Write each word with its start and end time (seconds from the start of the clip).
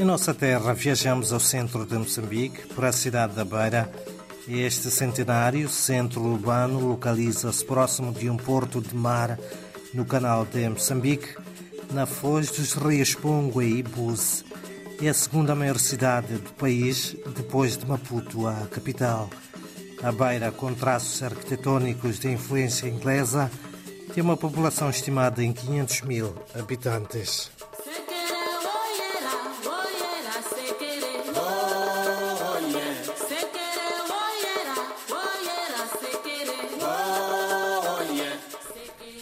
Em 0.00 0.04
nossa 0.04 0.32
terra, 0.32 0.72
viajamos 0.72 1.30
ao 1.30 1.38
centro 1.38 1.84
de 1.84 1.94
Moçambique, 1.94 2.68
para 2.68 2.88
a 2.88 2.92
cidade 2.92 3.34
da 3.34 3.44
Beira. 3.44 3.92
Este 4.48 4.90
centenário 4.90 5.68
centro 5.68 6.22
urbano 6.22 6.80
localiza-se 6.80 7.62
próximo 7.62 8.10
de 8.10 8.30
um 8.30 8.36
porto 8.38 8.80
de 8.80 8.96
mar 8.96 9.38
no 9.92 10.06
canal 10.06 10.46
de 10.46 10.66
Moçambique, 10.70 11.36
na 11.92 12.06
foz 12.06 12.50
dos 12.50 12.72
rios 12.72 13.14
Pongo 13.14 13.60
e 13.60 13.80
Ibuze. 13.80 14.42
É 15.02 15.10
a 15.10 15.12
segunda 15.12 15.54
maior 15.54 15.78
cidade 15.78 16.32
do 16.32 16.50
país, 16.54 17.14
depois 17.36 17.76
de 17.76 17.86
Maputo, 17.86 18.46
a 18.46 18.54
capital. 18.70 19.28
A 20.02 20.10
Beira, 20.10 20.50
com 20.50 20.72
traços 20.72 21.22
arquitetônicos 21.22 22.18
de 22.18 22.30
influência 22.30 22.88
inglesa, 22.88 23.50
tem 24.14 24.24
uma 24.24 24.38
população 24.38 24.88
estimada 24.88 25.44
em 25.44 25.52
500 25.52 26.00
mil 26.00 26.34
habitantes. 26.58 27.50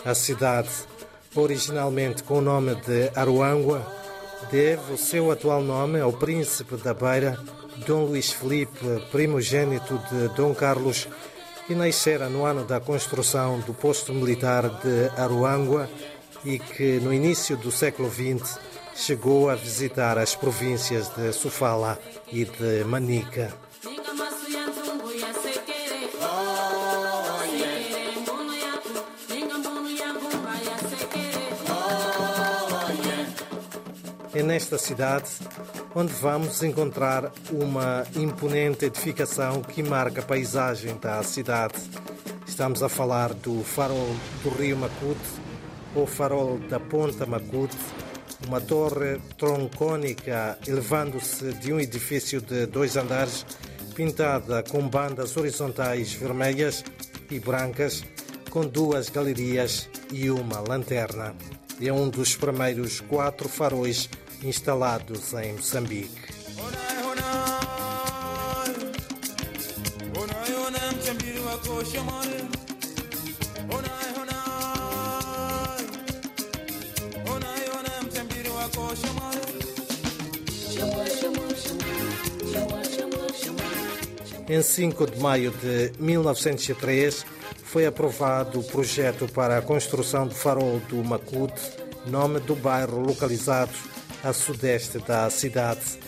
A 0.09 0.15
cidade, 0.15 0.71
originalmente 1.37 2.23
com 2.23 2.39
o 2.39 2.41
nome 2.41 2.75
de 2.77 3.11
Aruangua, 3.15 3.87
deve 4.51 4.95
o 4.95 4.97
seu 4.97 5.31
atual 5.31 5.63
nome 5.63 6.01
ao 6.01 6.15
príncipe 6.15 6.77
da 6.77 6.95
Beira, 6.95 7.39
Dom 7.87 8.07
Luís 8.07 8.33
Felipe, 8.33 8.87
primogênito 9.13 10.01
de 10.11 10.29
Dom 10.35 10.55
Carlos, 10.55 11.07
que 11.67 11.75
nascera 11.75 12.31
no 12.31 12.47
ano 12.47 12.65
da 12.65 12.81
construção 12.81 13.61
do 13.61 13.75
posto 13.75 14.15
militar 14.15 14.81
de 14.81 15.11
Aruangua 15.21 15.91
e 16.43 16.59
que, 16.59 16.99
no 17.01 17.13
início 17.13 17.59
do 17.59 17.71
século 17.71 18.11
XX, 18.11 18.59
chegou 18.95 19.51
a 19.51 19.57
visitar 19.57 20.17
as 20.17 20.35
províncias 20.35 21.11
de 21.15 21.35
Sofala 21.35 21.99
e 22.33 22.47
de 22.47 22.83
Manica. 22.85 23.53
É 34.35 34.43
nesta 34.43 34.77
cidade 34.77 35.31
onde 35.95 36.13
vamos 36.13 36.63
encontrar 36.63 37.33
uma 37.51 38.07
imponente 38.15 38.85
edificação 38.85 39.63
que 39.63 39.83
marca 39.83 40.21
a 40.21 40.25
paisagem 40.25 40.99
da 40.99 41.23
cidade. 41.23 41.77
Estamos 42.47 42.83
a 42.83 42.91
falar 42.91 43.33
do 43.33 43.65
farol 43.65 44.15
do 44.43 44.51
Rio 44.51 44.77
Macute, 44.77 45.21
ou 45.95 46.07
farol 46.07 46.59
da 46.69 46.79
Ponta 46.79 47.25
Macute, 47.25 47.77
uma 48.47 48.61
torre 48.61 49.19
troncônica 49.39 50.59
elevando-se 50.67 51.55
de 51.55 51.73
um 51.73 51.81
edifício 51.81 52.43
de 52.43 52.67
dois 52.67 52.97
andares, 52.97 53.47
pintada 53.95 54.63
com 54.63 54.87
bandas 54.87 55.37
horizontais 55.39 56.13
vermelhas 56.13 56.85
e 57.31 57.41
brancas, 57.41 58.05
com 58.51 58.67
duas 58.67 59.09
galerias 59.09 59.89
e 60.13 60.31
uma 60.31 60.61
lanterna. 60.61 61.35
É 61.81 61.93
um 61.93 62.09
dos 62.09 62.35
primeiros 62.35 63.01
quatro 63.01 63.49
faróis 63.49 64.09
instalados 64.43 65.33
em 65.35 65.53
Moçambique. 65.53 66.29
Em 84.51 84.63
5 84.63 85.11
de 85.11 85.21
maio 85.21 85.51
de 85.53 85.93
1903, 86.01 87.25
foi 87.69 87.85
aprovado 87.85 88.61
o 88.61 88.65
projeto 88.65 89.31
para 89.31 89.59
a 89.59 89.63
construção 89.63 90.27
do 90.27 90.35
farol 90.35 90.81
do 90.89 91.05
Macute, 91.05 91.61
nome 92.07 92.41
do 92.41 92.57
bairro 92.57 92.99
localizado 92.99 93.73
a 94.25 94.33
sudeste 94.33 94.99
da 95.01 95.29
cidade. 95.29 95.99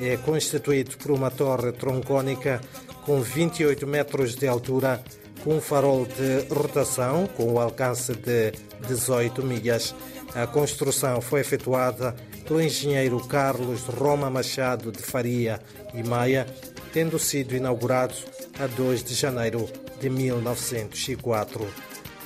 É 0.00 0.16
constituído 0.16 0.96
por 0.96 1.10
uma 1.10 1.30
torre 1.30 1.72
troncônica 1.72 2.58
com 3.04 3.20
28 3.20 3.86
metros 3.86 4.34
de 4.34 4.48
altura, 4.48 5.04
com 5.44 5.56
um 5.56 5.60
farol 5.60 6.06
de 6.06 6.54
rotação 6.54 7.26
com 7.26 7.52
o 7.52 7.60
alcance 7.60 8.14
de 8.14 8.52
18 8.88 9.42
milhas. 9.42 9.94
A 10.34 10.46
construção 10.46 11.20
foi 11.20 11.40
efetuada 11.40 12.16
pelo 12.48 12.62
engenheiro 12.62 13.20
Carlos 13.26 13.82
Roma 13.82 14.30
Machado 14.30 14.90
de 14.90 15.02
Faria 15.02 15.60
e 15.92 16.02
Maia, 16.02 16.46
tendo 16.94 17.18
sido 17.18 17.54
inaugurado 17.54 18.14
a 18.58 18.66
2 18.66 19.04
de 19.04 19.14
janeiro 19.14 19.68
de 20.00 20.08
1904. 20.08 21.66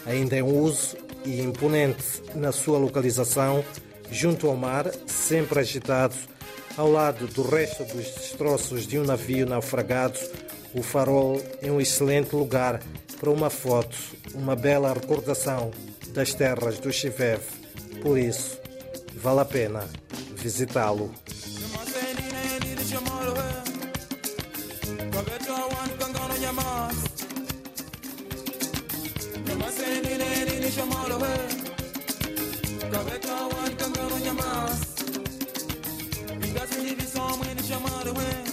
Ainda 0.07 0.37
em 0.37 0.43
uso 0.43 0.97
e 1.25 1.41
imponente 1.41 2.23
na 2.35 2.53
sua 2.53 2.79
localização, 2.79 3.65
junto 4.11 4.47
ao 4.47 4.57
mar, 4.57 4.91
sempre 5.07 5.61
agitado, 5.61 6.15
ao 6.77 6.91
lado 6.91 7.27
do 7.27 7.43
resto 7.43 7.85
dos 7.85 8.07
destroços 8.07 8.87
de 8.87 8.99
um 8.99 9.05
navio 9.05 9.47
naufragado, 9.47 10.19
o 10.75 10.83
farol 10.83 11.41
é 11.63 11.71
um 11.71 11.81
excelente 11.81 12.35
lugar 12.35 12.81
para 13.21 13.31
uma 13.31 13.49
foto, 13.49 13.97
uma 14.35 14.57
bela 14.57 14.93
recordação 14.93 15.71
das 16.09 16.35
terras 16.35 16.79
do 16.79 16.93
Chiveve. 16.93 17.45
Por 18.03 18.19
isso, 18.19 18.59
vale 19.15 19.41
a 19.41 19.45
pena 19.45 19.89
visitá-lo. 20.37 21.13
your 37.75 37.81
money 37.91 38.11
when 38.13 38.44